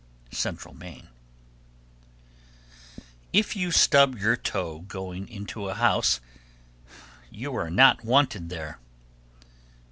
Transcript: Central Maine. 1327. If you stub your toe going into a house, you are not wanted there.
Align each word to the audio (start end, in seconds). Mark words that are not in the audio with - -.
Central 0.31 0.73
Maine. 0.73 1.09
1327. 3.33 3.39
If 3.39 3.55
you 3.55 3.69
stub 3.71 4.17
your 4.17 4.35
toe 4.35 4.79
going 4.79 5.29
into 5.29 5.69
a 5.69 5.75
house, 5.75 6.19
you 7.29 7.53
are 7.55 7.69
not 7.69 8.03
wanted 8.03 8.49
there. 8.49 8.79